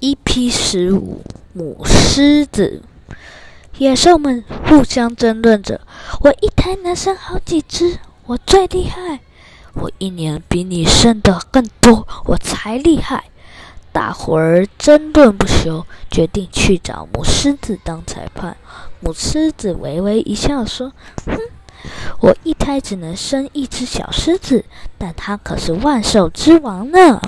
[0.00, 1.20] 一 p 十五
[1.52, 2.80] 母狮子。
[3.76, 5.82] 野兽们互相争论着
[6.22, 9.20] 我一胎能生好几只我最厉害
[9.74, 13.24] 我一年比你生的更多我才厉害。
[13.92, 18.56] 大伙儿争论不休决定去找母狮子当裁判。
[19.00, 20.92] 母狮子微微一笑说
[21.26, 21.38] 哼
[22.20, 24.64] 我一胎只能生一只小狮子
[24.96, 27.20] 但它可是万兽之王呢。